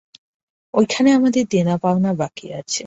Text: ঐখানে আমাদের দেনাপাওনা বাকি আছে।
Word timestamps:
ঐখানে 0.73 1.09
আমাদের 1.11 1.43
দেনাপাওনা 1.47 2.11
বাকি 2.13 2.47
আছে। 2.53 2.79